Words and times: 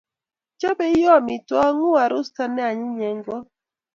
Chobei 0.59 0.93
iyoo 0.97 1.15
amitwogik 1.19 1.73
nguu 1.75 1.95
arusta 2.03 2.43
ne 2.47 2.61
anyiny 2.69 3.01
eng 3.09 3.21
got 3.25 3.45